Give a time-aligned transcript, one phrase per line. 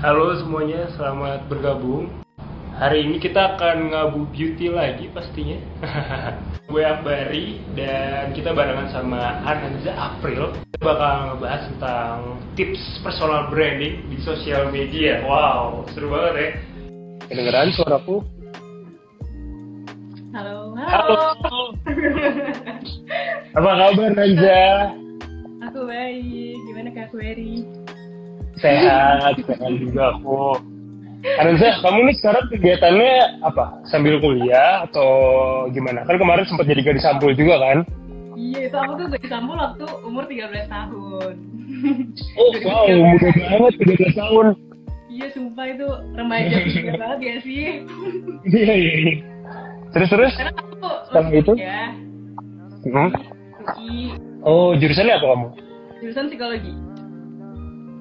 [0.00, 2.08] Halo semuanya, selamat bergabung.
[2.80, 5.60] Hari ini kita akan ngabu beauty lagi pastinya.
[6.72, 10.56] Gue Akbari dan kita barengan sama Ananza April.
[10.72, 12.16] Kita bakal ngebahas tentang
[12.56, 15.20] tips personal branding di sosial media.
[15.20, 16.48] Wow, seru banget ya.
[17.28, 18.24] Kedengeran suaraku?
[20.32, 21.16] Halo, Halo.
[21.44, 21.62] halo.
[23.52, 24.64] Apa kabar Nanza?
[25.68, 26.56] Aku baik.
[26.72, 27.79] Gimana Kak Query?
[28.60, 30.56] Sehat, sehat juga aku.
[31.36, 33.12] Ananza, kamu nih sekarang kegiatannya
[33.44, 33.76] apa?
[33.84, 35.08] Sambil kuliah atau
[35.68, 36.00] gimana?
[36.04, 37.78] Kan kemarin sempat jadi gadis sampul juga kan?
[38.32, 41.32] Iya, itu aku tuh gak disambung waktu umur 13 tahun.
[42.36, 44.46] Oh, wow, muda banget, 13 tahun.
[45.10, 47.64] iya, sumpah itu remaja juga banget ya sih.
[48.48, 49.14] Iya, iya, iya.
[49.92, 50.32] Terus-terus?
[50.32, 51.52] Karena aku Setelah itu?
[51.56, 51.80] ya,
[52.80, 53.12] Hmm?
[54.40, 55.48] Oh, jurusannya apa kamu?
[56.00, 56.72] jurusan psikologi.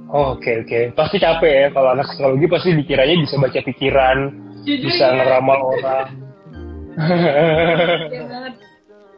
[0.10, 0.80] Oke, oke.
[0.98, 4.18] Pasti capek ya, kalau anak psikologi pasti dikiranya bisa baca pikiran,
[4.66, 6.08] Jujur bisa ya, ngeramal orang.
[8.10, 8.24] iya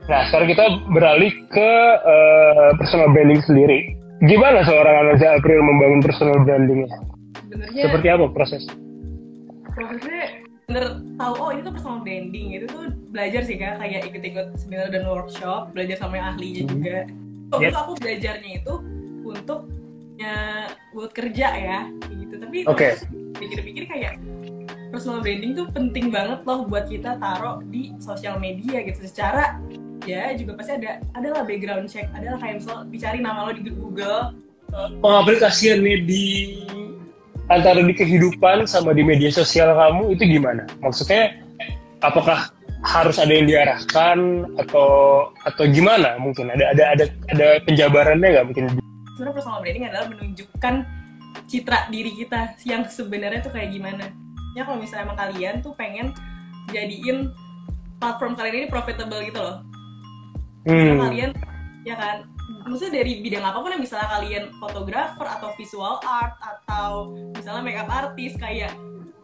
[0.05, 1.71] nah, sekarang kita beralih ke
[2.03, 3.79] eh, personal branding sendiri.
[4.21, 6.89] Gimana seorang Ananza April membangun personal brandingnya?
[7.41, 8.63] Sebenarnya Seperti apa proses?
[9.71, 14.55] prosesnya bener tahu oh ini tuh personal branding itu tuh belajar sih kak kayak ikut-ikut
[14.55, 16.71] seminar dan workshop belajar sama yang ahlinya Hmm.
[16.71, 16.97] juga
[17.51, 17.81] waktu Yep.
[17.81, 18.73] aku belajarnya itu
[19.21, 19.59] untuk
[20.21, 20.37] ya
[20.93, 21.79] buat kerja ya
[22.13, 22.93] gitu tapi Oke.
[22.93, 23.03] terus
[23.41, 24.21] pikir-pikir kayak
[24.93, 29.57] personal branding tuh penting banget loh buat kita taruh di sosial media gitu secara
[30.05, 34.37] ya juga pasti ada adalah background check adalah kayak misal dicari nama lo di Google
[34.71, 36.25] Pengaplikasiannya di
[37.51, 40.63] antara di kehidupan sama di media sosial kamu itu gimana?
[40.79, 41.35] Maksudnya
[41.99, 42.47] apakah
[42.81, 44.89] harus ada yang diarahkan atau
[45.45, 48.65] atau gimana mungkin ada ada ada ada penjabarannya nggak mungkin
[49.21, 50.75] sebenarnya personal branding adalah menunjukkan
[51.45, 54.09] citra diri kita yang sebenarnya tuh kayak gimana.
[54.57, 56.09] Ya kalau misalnya emang kalian tuh pengen
[56.73, 57.29] jadiin
[58.01, 59.61] platform kalian ini profitable gitu loh.
[60.65, 61.03] Misalnya hmm.
[61.05, 61.29] kalian
[61.85, 62.17] ya kan?
[62.65, 67.93] Maksudnya dari bidang apa pun yang misalnya kalian fotografer atau visual art atau misalnya makeup
[67.93, 68.73] artist kayak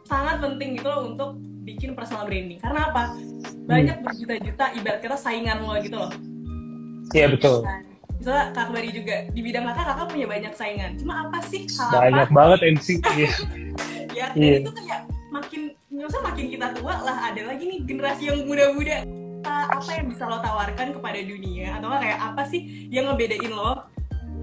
[0.06, 2.62] sangat penting gitu loh untuk bikin personal branding.
[2.62, 3.18] Karena apa?
[3.66, 6.14] Banyak berjuta-juta ibarat kata saingan lo gitu loh.
[7.18, 7.66] Iya betul.
[7.66, 10.92] Nah, misalnya Kak Bari juga di bidang kakak kakak punya banyak saingan.
[10.98, 12.34] Cuma apa sih hal banyak apa?
[12.34, 13.32] banget MC Iya.
[14.12, 14.58] ya dan Iya.
[14.62, 19.06] itu kayak makin misalnya makin kita tua lah ada lagi nih generasi yang muda-muda.
[19.38, 21.78] Apa, apa yang bisa lo tawarkan kepada dunia?
[21.78, 23.86] Atau kayak apa sih yang ngebedain lo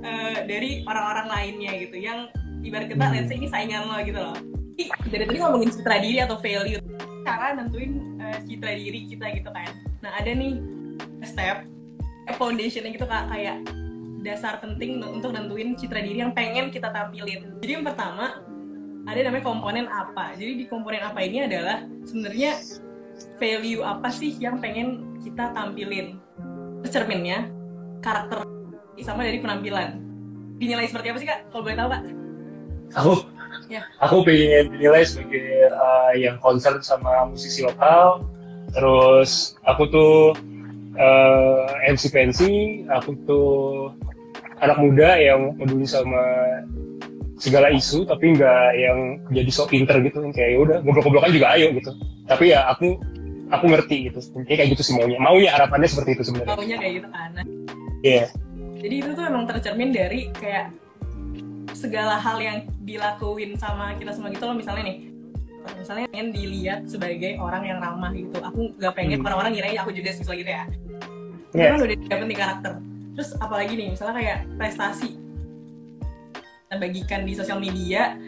[0.00, 1.96] eh, dari orang-orang lainnya gitu?
[1.98, 2.30] Yang
[2.62, 3.12] ibarat kita Hmm.
[3.12, 4.36] let's say ini saingan lo gitu loh.
[5.04, 6.80] Dari tadi ngomongin citra diri atau value
[7.22, 9.68] cara nentuin eh, citra diri kita gitu kan.
[10.00, 10.62] Nah ada nih
[11.22, 11.66] step
[12.32, 13.28] foundationnya gitu kak.
[13.28, 13.60] Kayak
[14.24, 17.60] dasar penting untuk nentuin citra diri yang pengen kita tampilin.
[17.60, 18.40] Jadi yang pertama
[19.04, 20.32] ada namanya komponen apa.
[20.34, 22.56] Jadi di komponen apa ini adalah sebenarnya
[23.36, 26.16] value apa sih yang pengen kita tampilin?
[26.88, 27.48] Cerminnya
[28.00, 28.44] karakter
[29.04, 30.00] sama dari penampilan.
[30.56, 31.40] Dinilai seperti apa sih kak?
[31.52, 32.02] Kalau boleh tahu kak?
[32.96, 33.14] Aku?
[33.64, 33.80] Ya.
[33.96, 38.24] aku pengen dinilai sebagai uh, yang concern sama musisi lokal.
[38.76, 40.14] Terus aku tuh
[40.98, 43.92] uh, MC pensi aku tuh
[44.62, 46.22] anak muda yang peduli sama
[47.36, 48.98] segala isu tapi nggak yang
[49.30, 50.22] jadi sok pinter gitu.
[50.32, 51.90] Kayak ya udah goblok-goblokan juga ayo gitu.
[52.30, 52.98] Tapi ya aku
[53.50, 54.18] aku ngerti gitu.
[54.46, 55.18] Kayak kayak gitu sih maunya.
[55.20, 56.54] Maunya harapannya seperti itu sebenarnya.
[56.54, 57.44] Maunya kayak gitu kan Nah,
[58.02, 58.26] iya.
[58.84, 60.68] Jadi itu tuh emang tercermin dari kayak
[61.74, 64.56] segala hal yang dilakuin sama kita semua gitu loh.
[64.56, 65.13] Misalnya nih
[65.72, 69.26] misalnya pengen dilihat sebagai orang yang ramah gitu aku nggak pengen Hmm.
[69.26, 70.64] orang-orang ngira aku judes misalnya gitu ya.
[71.54, 71.66] Iya.
[71.70, 72.72] kan udah dapet nih karakter.
[73.14, 75.10] Terus apalagi nih misalnya kayak prestasi.
[76.64, 78.18] Kita bagikan di sosial media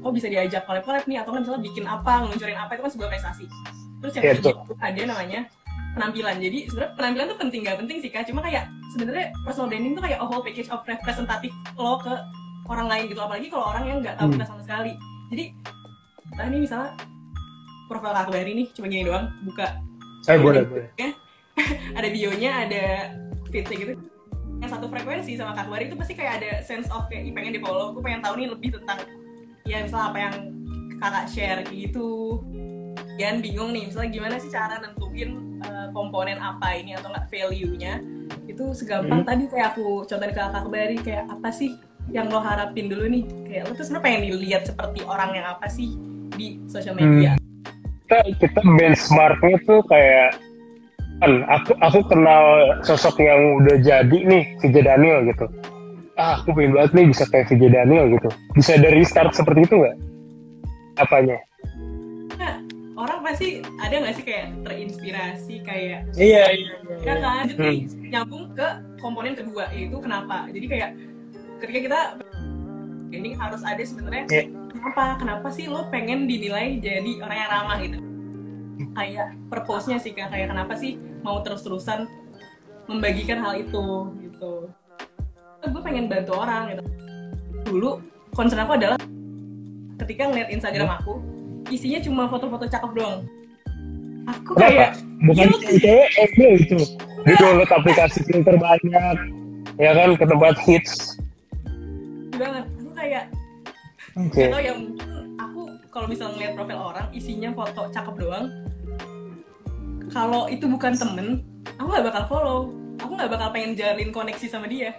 [0.00, 1.22] oh bisa diajak collab-collab nih?
[1.22, 3.44] Atau kan misalnya bikin apa ngeluncurin apa itu kan sebuah prestasi.
[3.98, 4.64] Terus yang Iya, ketiga betul.
[4.64, 5.40] itu ada namanya
[5.90, 6.36] penampilan.
[6.38, 8.26] Jadi sebenarnya penampilan tuh penting gak penting sih kak.
[8.26, 12.14] Cuma kayak sebenarnya personal branding tuh kayak a whole package of representatif lo ke
[12.66, 13.20] orang lain gitu.
[13.20, 14.34] Apalagi kalau orang yang nggak tahu Hmm.
[14.34, 14.92] kita sama sekali.
[15.28, 15.44] Jadi
[16.36, 16.92] nah ini misalnya
[17.86, 19.80] profil kakak Bari nih cuma gini doang buka.
[20.20, 20.88] Saya boleh boleh.
[21.98, 22.84] ada bionya ada
[23.48, 23.92] feedsnya gitu.
[24.58, 27.54] Yang satu frekuensi sama Kak Bari itu pasti kayak ada sense of kayak "Ih, pengen
[27.54, 27.94] di follow.
[27.94, 28.98] Gue pengen tahu nih lebih tentang
[29.64, 30.34] ya misalnya apa yang
[30.98, 32.42] kakak share gitu.
[33.16, 35.30] Yan bingung nih misalnya gimana sih cara nentuin
[35.62, 38.02] uh, komponen apa ini atau nggak value-nya.
[38.46, 39.28] Itu segampang Hmm.
[39.30, 41.78] tadi kayak aku contohin ke kakak Bari kayak apa sih
[42.10, 43.24] yang lo harapin dulu nih?
[43.46, 45.94] Kayak lo tuh sebenarnya pengen dilihat seperti orang yang apa sih
[46.38, 47.34] di sosial media.
[48.06, 50.38] Kita kita benchmarknya tuh kayak
[51.18, 52.44] kan aku aku kenal
[52.86, 55.50] sosok yang udah jadi nih si J Daniel gitu.
[56.14, 58.30] Ah aku pengen banget nih bisa kayak VJ Daniel gitu.
[58.54, 59.96] Bisa dari start seperti itu nggak?
[60.98, 61.38] Apanya?
[62.38, 62.58] Nah,
[62.98, 66.74] orang pasti ada nggak sih kayak terinspirasi kayak iya iya
[67.06, 67.46] ya kan?
[67.50, 68.10] Jadi Hmm.
[68.10, 68.66] nyambung ke
[68.98, 70.50] komponen kedua yaitu kenapa?
[70.50, 70.90] Jadi kayak
[71.62, 72.00] ketika kita
[73.14, 74.44] ini harus ada sebenarnya Iya.
[74.88, 77.98] Kenapa kenapa sih lo pengen dinilai jadi orang yang ramah gitu?
[78.96, 80.32] Kayak purpose-nya sih Kak.
[80.32, 82.08] kayak kenapa sih mau terus-terusan
[82.88, 83.84] membagikan hal itu
[84.24, 84.72] gitu.
[85.60, 86.82] Gue pengen bantu orang gitu.
[87.68, 88.00] Dulu
[88.32, 88.96] concern aku adalah
[90.00, 91.20] ketika ngeliat Instagram aku
[91.68, 93.28] isinya cuma foto-foto cakep doang.
[94.24, 95.84] Aku kayak bukan guilty.
[95.84, 96.80] cewek FB itu
[97.28, 99.16] di download aplikasi filter banyak
[99.76, 101.20] ya kan ke tempat hits.
[102.32, 102.77] Banget
[104.18, 104.42] aku kayak oke.
[104.42, 108.46] Gak tau ya mungkin aku kalau misalnya ngeliat profil orang isinya foto cakep doang.
[110.08, 111.26] Kalau itu bukan temen
[111.78, 112.60] aku nggak bakal follow.
[112.98, 114.90] Aku nggak bakal pengen jalin koneksi sama dia.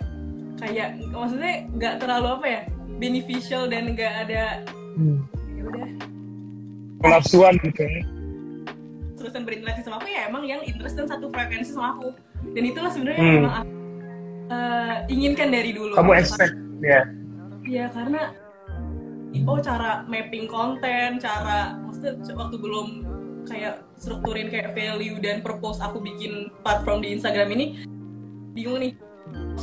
[0.55, 2.61] Kayak maksudnya nggak terlalu apa ya
[2.99, 4.43] beneficial dan nggak ada
[4.95, 5.23] Hmm.
[5.55, 5.87] ya udah.
[6.99, 8.03] Penafsuan gitu ya.
[9.15, 12.11] Terusan berinteraksi sama aku ya emang yang interest dan satu frekuensi sama aku.
[12.51, 13.27] Dan itulah sebenarnya Hmm.
[13.27, 13.71] yang emang aku
[14.49, 15.93] eh, inginkan dari dulu.
[15.95, 17.05] Kamu expect ya.
[17.63, 18.33] Iya karena
[19.45, 22.87] oh cara mapping konten, cara maksudnya waktu belum
[23.45, 27.65] kayak strukturin kayak value dan purpose aku bikin platform di Instagram ini
[28.53, 28.93] bingung nih.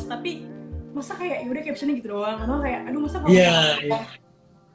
[0.07, 0.47] Tapi
[0.93, 4.01] masa kayak yaudah captionnya gitu doang, atau kayak aduh masa kalau Iya, iya.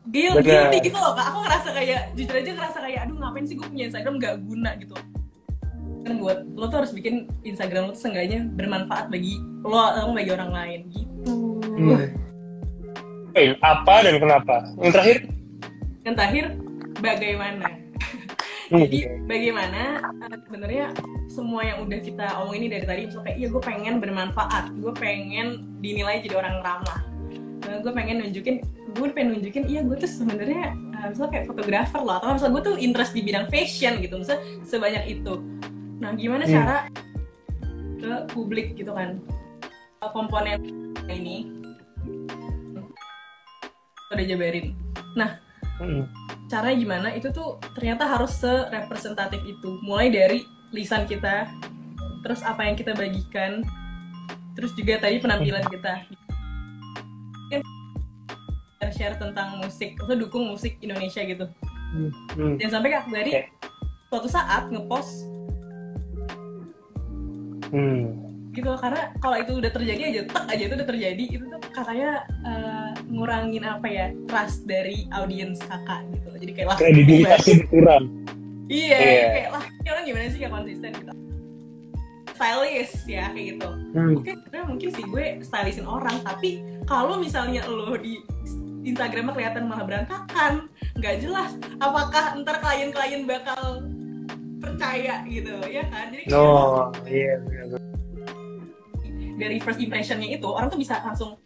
[0.01, 0.69] Guil- Bener.
[0.69, 3.67] guilty gitu loh kak, aku ngerasa kayak jujur aja ngerasa kayak aduh ngapain sih gue
[3.69, 4.95] punya Instagram gak guna gitu
[6.01, 10.33] kan buat lo tuh harus bikin Instagram lo tuh seenggaknya bermanfaat bagi lo atau bagi
[10.33, 11.33] orang lain gitu
[13.31, 14.55] Eh, apa dan kenapa?
[14.83, 15.17] Yang terakhir?
[16.03, 16.45] Yang terakhir
[16.99, 17.67] bagaimana?
[18.71, 18.87] Hmm.
[18.87, 19.99] jadi bagaimana
[20.31, 20.85] eh, sebenarnya
[21.27, 24.63] semua yang udah kita omong ini dari tadi misalnya kayak iya gue pengen bermanfaat.
[24.79, 25.47] Gue pengen
[25.83, 26.99] dinilai jadi orang ramah.
[27.67, 32.01] Eh, gue pengen nunjukin gue pengen nunjukin iya gue tuh sebenarnya eh, misalnya kayak fotografer
[32.03, 35.33] lah atau misalnya gue tuh interest di bidang fashion gitu misalnya sebanyak itu.
[35.99, 36.53] Nah gimana Hmm.
[36.55, 36.77] cara
[37.99, 39.19] ke publik gitu kan?
[40.01, 40.63] Komponen
[41.11, 41.60] ini
[44.11, 44.75] udah jabarin
[45.81, 46.05] Hmm.
[46.45, 51.49] caranya gimana itu tuh ternyata harus serepresentatif itu mulai dari lisan kita
[52.21, 53.65] terus apa yang kita bagikan
[54.53, 56.05] terus juga tadi penampilan kita
[58.77, 61.49] share share tentang musik atau dukung musik Indonesia gitu
[61.91, 62.55] Hmm.
[62.55, 63.49] dan sampai Kak dari Oke.
[64.07, 65.25] suatu saat ngepost
[67.67, 68.05] Hmm.
[68.51, 72.21] gitu karena kalau itu udah terjadi aja tek aja itu udah terjadi itu tuh katanya
[72.45, 72.80] eh,
[73.11, 78.05] ngurangin apa ya trust dari audiens kakak gitu jadi kayak lah kredibilitasnya berkurang
[78.71, 79.27] Iya, Iya.
[79.35, 81.13] kayak lah ini orang gimana sih gak konsisten gitu.
[82.31, 83.69] Stylist ya kayak gitu.
[83.91, 84.15] Hmm.
[84.15, 88.17] Oke, sebenarnya mungkin sih gue stylistin orang, tapi kalau misalnya lo di
[88.81, 91.53] Instagramnya kelihatan malah berantakan, nggak jelas.
[91.77, 93.85] Apakah ntar klien-klien bakal
[94.57, 96.09] percaya gitu, ya kan?
[96.09, 97.77] Jadi kayak oh iya iya.
[99.37, 101.37] dari first impressionnya itu orang tuh bisa langsung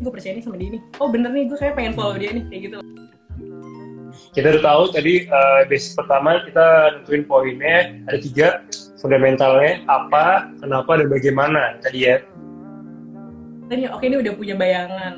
[0.00, 0.82] gue percaya nih sama dia nih.
[0.98, 2.78] Oh bener nih, gue kayak pengen follow dia nih kayak gitu.
[4.34, 6.66] kita udah tahu tadi eh, basic pertama kita
[6.98, 8.48] nentuin poinnya ada tiga
[8.98, 12.18] fundamentalnya apa kenapa dan bagaimana tadi ya
[13.74, 15.14] ya, oke ini udah punya bayangan.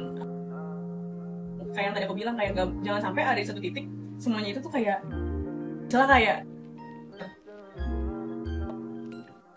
[1.76, 3.84] Kayak yang tadi aku bilang kayak nggak- jangan sampai ada satu titik
[4.16, 5.04] semuanya itu tuh kayak
[5.84, 6.36] misalnya kayak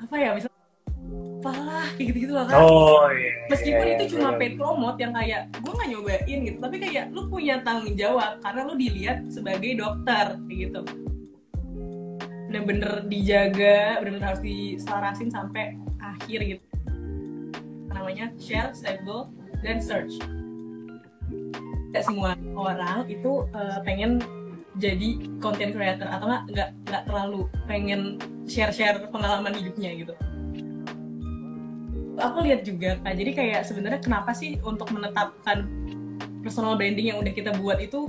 [0.03, 0.48] apa ya misalnya
[1.39, 2.59] apalah kayak gitu-gitu loh kan.
[2.59, 4.39] oh iya Meskipun iya, itu cuma benar.
[4.43, 8.61] paid promote yang kayak gue nggak nyobain gitu, tapi kayak lu punya tanggung jawab karena
[8.67, 10.81] lu dilihat sebagai dokter kayak gitu.
[12.51, 16.65] Bener-bener dijaga, bener-bener harus diselarasin sampai akhir gitu.
[17.89, 19.31] Namanya share, stable,
[19.63, 20.19] dan search.
[21.89, 24.21] Tidak semua orang itu eh, pengen
[24.77, 25.09] jadi
[25.41, 30.13] content creator atau nggak nggak terlalu pengen share-share pengalaman hidupnya gitu
[32.19, 35.65] aku lihat juga kak jadi kayak sebenarnya kenapa sih untuk menetapkan
[36.39, 38.07] personal branding yang udah kita buat itu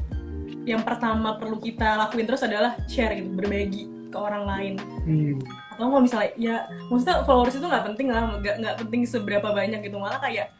[0.62, 5.40] yang pertama perlu kita lakuin terus adalah share gitu berbagi ke orang lain Hmm.
[5.72, 9.80] atau kalau misalnya ya maksudnya followers itu nggak penting lah nggak nggak penting seberapa banyak
[9.80, 10.52] gitu malah kayak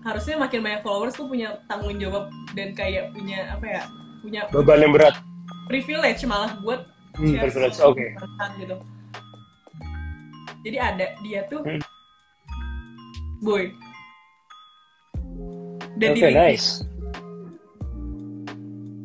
[0.00, 3.82] harusnya makin banyak followers tuh punya tanggung jawab dan kayak punya apa ya
[4.18, 5.14] punya beban yang berat
[5.66, 8.04] privilege malah buat Hmm, share privilege, oke.
[8.14, 8.76] tentang gitu
[10.62, 11.82] jadi ada dia tuh Hmm.
[13.38, 13.72] Boy.
[15.96, 16.84] Dan oke di nice.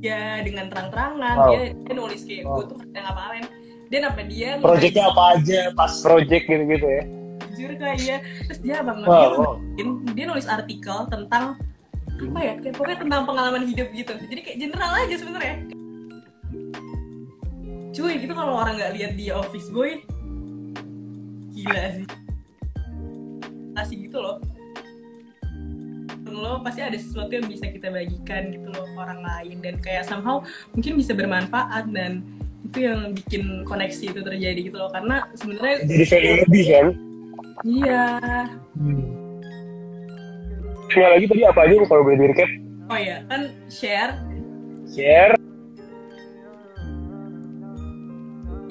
[0.01, 1.35] Dia dengan terang-terangan.
[1.37, 1.47] Wow.
[1.47, 2.53] dia, dia nulis kayak Wow.
[2.53, 3.45] gue tuh kerja ngapain
[3.91, 7.03] dan apa dia projectnya apa aja pas project gitu gitu ya?
[7.51, 9.53] Jujur kayak terus dia bang Wow, dia, wow.
[9.77, 11.59] nulis- dia nulis artikel tentang
[12.21, 14.13] apa ya kayak pokoknya tentang pengalaman hidup gitu.
[14.15, 15.55] Jadi kayak general aja sebenarnya.
[17.91, 19.99] Cuy itu kalau orang nggak lihat dia office boy
[21.51, 22.07] gila sih
[23.81, 24.37] kasih gitu loh.
[26.31, 30.07] Lo pasti ada sesuatu yang bisa kita bagikan gitu loh ke orang lain dan kayak
[30.07, 30.39] somehow
[30.71, 32.23] mungkin bisa bermanfaat dan
[32.61, 34.89] itu yang bikin koneksi itu terjadi gitu loh.
[34.93, 36.87] Karena sebenarnya Jadi value lebih kan?
[37.67, 38.05] iya.
[40.87, 42.49] Sekali lagi tadi apa aja kalau boleh di recap?
[42.91, 44.13] oh ya kan share.
[44.91, 45.35] Share.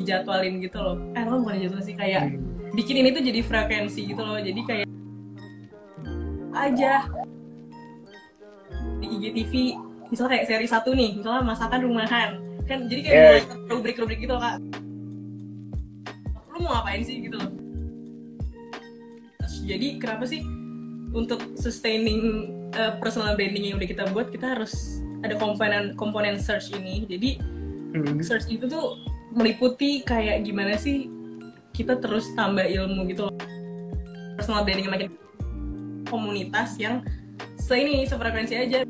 [0.00, 0.96] dijadwalin gitu loh.
[1.12, 2.32] Eh lo bukan dijadwalin sih kayak
[2.72, 4.40] bikin ini tuh jadi frekuensi gitu loh.
[4.40, 4.86] Jadi kayak
[6.52, 7.06] aja.
[9.00, 9.52] Di IGTV
[10.10, 12.30] misalnya kayak seri satu nih misalnya masakan rumahan.
[12.66, 13.26] Kan jadi kayak Yeah.
[13.26, 14.56] mulai rubrik-rubrik gitu loh kak.
[16.50, 17.50] Lu mau ngapain sih gitu loh.
[19.60, 20.42] Jadi kenapa sih
[21.10, 26.70] untuk sustaining uh, personal branding yang udah kita buat kita harus ada komponen komponen search
[26.72, 27.06] ini.
[27.06, 27.30] Jadi
[27.90, 28.22] Hmm.
[28.22, 29.02] search itu tuh
[29.34, 31.10] meliputi kayak gimana sih
[31.74, 33.34] kita terus tambah ilmu gitu loh.
[34.38, 35.08] Personal branding yang makin
[36.10, 37.06] komunitas yang
[37.56, 38.82] se ini sefrekuensi aja.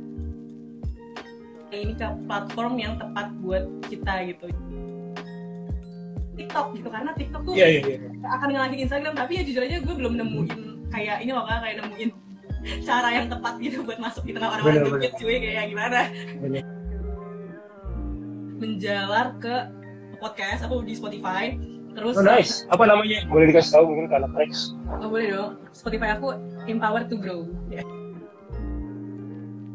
[1.70, 4.50] Ini ke platform yang tepat buat kita gitu.
[6.40, 7.98] TikTok gitu karena TikTok tuh Iya, iya, iya.
[8.24, 12.10] akan ngalahin Instagram tapi ya jujur aja gue belum nemuin kayak ini loh kayak nemuin
[12.84, 16.00] cara yang tepat gitu buat masuk di tengah orang-orang joget cuy kayak gimana?
[16.40, 16.64] Bener.
[18.60, 19.56] menjalar ke
[20.20, 21.56] podcast apa di Spotify
[21.90, 22.52] terus Oh, nice.
[22.68, 23.26] Apa namanya?
[23.26, 24.72] Boleh dikasih tahu mungkin ke anak Rex.
[25.00, 27.82] oh, boleh dong Spotify aku empower to grow ya.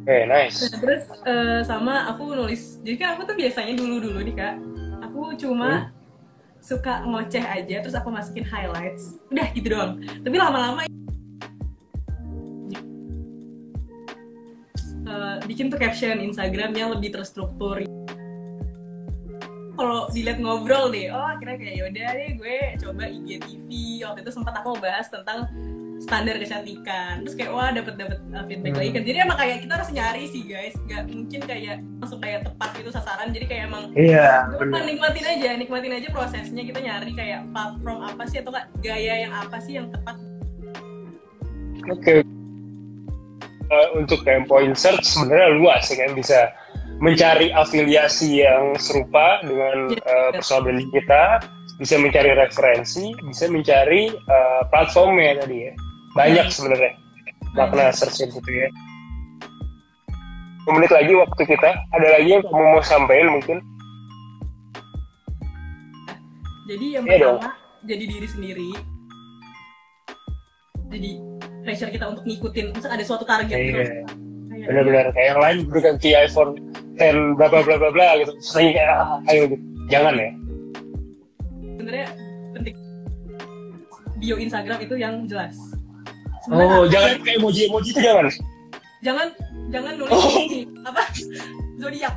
[0.06, 0.70] Oke, nice.
[0.70, 4.56] Nah, terus eh, sama aku nulis jadi kan aku tuh biasanya dulu dulu nih kak
[5.02, 5.90] aku cuma
[6.62, 10.86] suka ngoceh aja terus aku masukin highlights udah gitu doang tapi lama-lama
[15.06, 17.82] eh, bikin tuh caption Instagram yang lebih terstruktur
[19.86, 23.70] kalau dilihat ngobrol deh oh akhirnya kayak yaudah deh gue coba IGTV
[24.02, 25.46] waktu itu sempat aku bahas tentang
[25.96, 28.80] standar kecantikan terus kayak wah dapat dapat feedback Hmm.
[28.84, 32.40] lagi kan jadi emang kayak kita harus nyari sih guys nggak mungkin kayak langsung kayak
[32.44, 34.84] tepat gitu sasaran jadi kayak emang Iya, benar.
[34.84, 39.34] nikmatin aja, nikmatin aja prosesnya kita nyari kayak platform apa sih atau nggak gaya yang
[39.34, 40.20] apa sih yang tepat.
[41.88, 42.26] Oke.
[43.66, 46.40] Eh, untuk kayak point search sebenarnya luas ya kan bisa
[46.98, 50.32] mencari afiliasi yang serupa dengan Iya, eh, benar.
[50.40, 51.24] personal branding kita,
[51.76, 55.74] bisa mencari referensi, bisa mencari eh, platformnya tadi ya.
[56.16, 56.56] Banyak Hmm.
[56.56, 56.92] sebenarnya
[57.54, 58.70] makna search itu ya.
[60.66, 61.70] 10 menit lagi waktu kita.
[61.94, 63.58] Ada lagi yang kamu mau sampaikan mungkin?
[66.66, 67.54] Jadi yang Iya pertama
[67.86, 68.70] jadi diri sendiri.
[70.90, 71.10] Jadi
[71.62, 73.54] pressure kita untuk ngikutin, misal ada suatu target.
[73.54, 73.86] Iya.
[74.66, 76.58] Benar-benar kayak yang lain berganti iPhone
[76.96, 78.32] 10 bla bla bla bla bla gitu.
[78.52, 79.64] Kayak ah, ayo gitu.
[79.86, 80.30] Jangan ya.
[81.76, 82.08] Sebenarnya
[82.52, 82.76] penting
[84.18, 85.56] bio Instagram itu yang jelas.
[86.48, 88.26] Oh, Sebenarnya jangan kayak emoji-emoji itu jangan.
[89.02, 89.28] jangan
[89.70, 90.34] jangan nulis Oh.
[90.40, 91.04] ini apa
[91.82, 92.16] zodiak.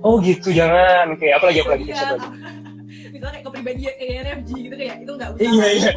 [0.00, 1.14] Oh gitu, jangan.
[1.16, 1.84] Kayak apa lagi apa lagi?
[1.86, 2.34] Zodiak, apa-
[3.12, 5.42] Misalnya kayak kepribadian ENFJ gitu kayak itu nggak usah.
[5.42, 5.92] Iya iya.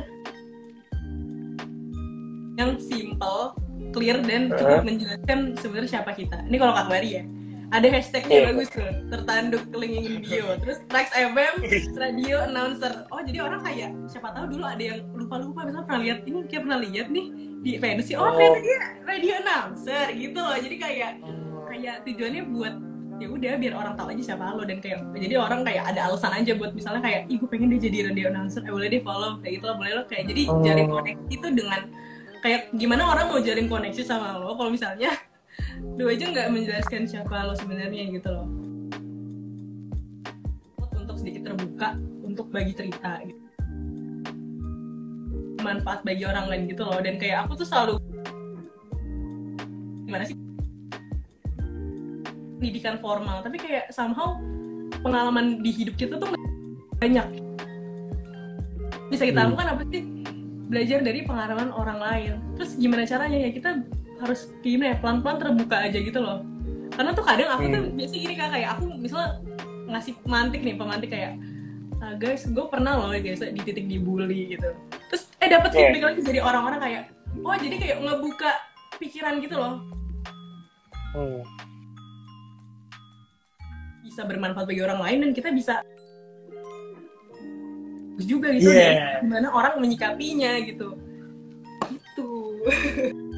[2.56, 3.56] yang simple,
[3.90, 4.84] clear dan cukup Uh-huh.
[4.84, 6.44] menjelaskan sebenarnya siapa kita.
[6.44, 7.24] Ini kalau Kak Bari ya.
[7.70, 8.46] Ada hashtagnya Iya.
[8.50, 10.58] bagus tuh, tertanduk link in bio.
[10.58, 11.54] Terus Rex FM,
[11.94, 13.06] radio announcer.
[13.08, 16.62] Oh jadi orang kayak siapa tahu dulu ada yang lupa-lupa misalnya pernah lihat ini kayak
[16.66, 17.26] pernah lihat nih
[17.60, 18.12] di pensi.
[18.14, 18.32] Oh, Oh.
[18.32, 20.58] ternyata dia radio announcer gitu loh.
[20.58, 21.12] Jadi kayak
[21.68, 22.74] kayak tujuannya buat
[23.20, 26.32] ya udah biar orang tahu aja siapa lo dan kayak jadi orang kayak ada alasan
[26.34, 29.38] aja buat misalnya kayak ih gue pengen dia jadi radio announcer eh boleh deh follow
[29.38, 30.64] kayak gitu lah boleh lo kayak jadi Oh.
[30.64, 31.82] jalin koneksi itu dengan
[32.40, 35.12] kayak gimana orang mau jalin koneksi sama lo kalau misalnya
[36.00, 38.48] lu aja nggak menjelaskan siapa lo sebenarnya gitu loh.
[40.96, 43.42] Untuk sedikit terbuka untuk bagi cerita gitu.
[45.60, 47.94] Manfaat bagi orang lain gitu loh dan kayak aku tuh selalu
[50.08, 50.36] gimana sih?
[52.60, 54.40] Pendidikan formal tapi kayak somehow
[55.04, 56.32] pengalaman di hidup kita tuh
[57.00, 57.28] banyak.
[59.10, 59.48] Bisa kita Hmm.
[59.52, 60.04] lakukan apa sih?
[60.70, 62.34] Belajar dari pengalaman orang lain.
[62.56, 63.70] Terus gimana caranya ya kita
[64.20, 66.44] harus gimana ya pelan-pelan terbuka aja gitu loh
[66.92, 67.96] karena tuh kadang aku tuh Hmm.
[67.96, 69.30] biasa gini kak kayak aku misalnya
[69.88, 71.34] ngasih pemantik nih pemantik kayak
[72.00, 74.70] "Ah, guys gue pernah loh guys di titik dibully gitu
[75.08, 75.80] terus eh dapat Yeah.
[75.90, 77.04] feedback lagi dari orang-orang kayak
[77.40, 78.52] oh jadi kayak ngebuka
[78.98, 79.74] pikiran gitu loh
[81.10, 81.42] Hmm.
[84.02, 85.80] bisa bermanfaat bagi orang lain dan kita bisa
[88.20, 90.92] juga gitu dan gimana orang menyikapinya gitu
[91.88, 92.30] itu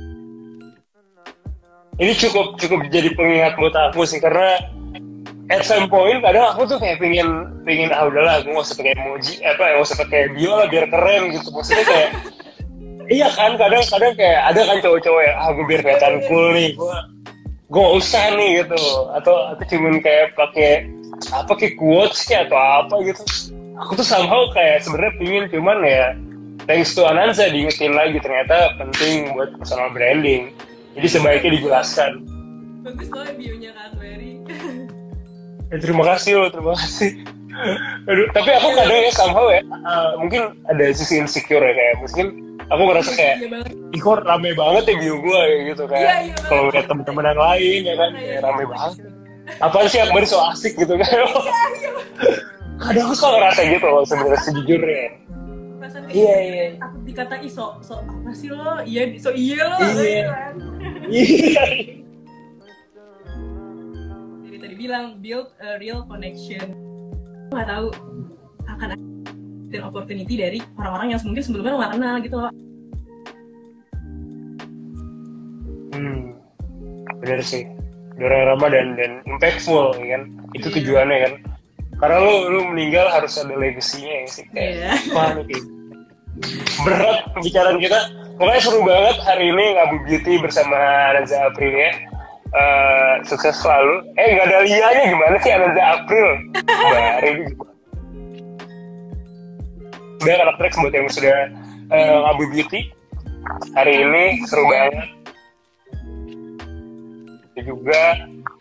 [2.00, 4.62] ini cukup cukup jadi pengingat buat aku sih karena
[5.51, 7.27] at some point kadang aku tuh kayak pingin
[7.67, 10.86] pingin ah udahlah aku nggak usah pakai emoji apa nggak usah pakai bio lah biar
[10.88, 11.48] keren gitu.
[11.51, 12.10] Maksudnya kayak
[13.12, 16.69] iya kan kadang kadang kayak ada kan cowok-cowok yang ah gue biar kelihatan cool nih
[16.79, 16.98] gue
[17.67, 18.83] gue usah nih gitu.
[19.12, 20.88] Atau atau cuman kayak pakai
[21.36, 23.21] apa kayak quotes kayak atau apa gitu.
[23.83, 26.15] Aku tuh somehow kayak sebenarnya pingin cuman ya
[26.69, 30.55] thanks to Anansa diingetin lagi ternyata penting buat personal branding
[30.98, 32.12] jadi sebaiknya dijelaskan
[32.81, 34.31] bagus loh bionya Kak Berry
[35.71, 37.24] Ya, terima kasih loh, terima kasih.
[38.03, 42.27] Aduh, tapi aku kadang ya somehow ya, uh, mungkin ada sisi insecure ya kayak mungkin
[42.67, 43.60] aku ngerasa kayak, iya
[43.95, 46.12] ih kok rame banget ya bio gue ya gitu kayak.
[46.12, 48.67] Iya, iya kalau lihat temen-temen yang lain ya kan, Iya, iya, rame iya.
[48.67, 48.95] banget.
[49.63, 51.07] Apaan sih Akbar so asik gitu kan?
[52.83, 55.05] kadang aku suka ngerasa gitu loh sebenarnya sejujurnya.
[56.12, 56.65] Iya, gitu, iya.
[56.75, 60.27] takut dikata ih so so apa sih lo iya so iya lo Iya.
[61.11, 61.19] Kan.
[61.19, 61.65] Iya.
[64.41, 66.71] jadi tadi bilang build a real connection
[67.51, 67.87] nggak tahu
[68.65, 69.03] akan ada
[69.71, 72.53] dan opportunity dari orang-orang yang mungkin sebelumnya nggak kenal gitu loh
[75.91, 76.33] Hmm,
[77.19, 77.67] bener sih.
[78.15, 80.23] Dora Ramadan dan impactful ya kan.
[80.55, 80.75] Itu Iya.
[80.79, 81.33] tujuannya kan.
[81.99, 84.45] Karena lu lu meninggal harus ada legasinya ya sih.
[84.55, 84.91] Kayak, Iya.
[85.11, 85.65] wah, ini kayak
[86.81, 87.99] berat pembicaraan kita.
[88.38, 90.77] Pokoknya seru banget hari ini Ngabu Beauty bersama
[91.13, 91.91] Ananza April ya.
[92.51, 94.01] Eh, sukses selalu.
[94.17, 96.27] Eh nggak ada lianya gimana sih Ananza April?
[96.65, 97.43] Baru
[100.21, 101.38] Udah anak tracks buat yang sudah
[101.89, 102.81] eh, Ngabu Beauty.
[103.73, 105.07] Hari ini seru banget.
[107.51, 108.01] Itu juga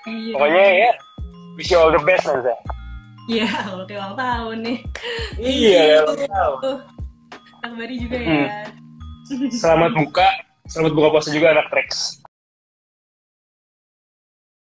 [0.09, 0.91] iya pokoknya ya
[1.55, 2.55] wish you all the best Nanza.
[3.29, 4.79] iya kalau ulang tahun nih
[5.39, 6.57] Iya, ulang tahun.
[6.65, 6.79] Tuh,
[7.61, 8.49] Kak Bari juga Hmm.
[9.31, 10.27] Selamat buka,
[10.67, 12.20] selamat buka puasa juga anak Trax.